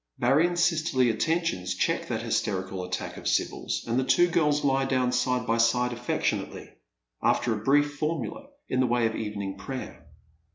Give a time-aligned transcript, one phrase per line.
[0.17, 5.11] Marion's sisterly attentions check that hysteiical attack of Sibyl's, and the two girls lie down
[5.11, 6.69] side by side alfectiouately,
[7.21, 10.07] after a brief formula in the way of evening prayer.